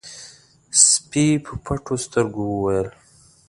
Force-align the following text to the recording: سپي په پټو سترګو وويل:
سپي 0.87 1.25
په 1.43 1.53
پټو 1.65 1.95
سترګو 2.05 2.43
وويل: 2.51 2.87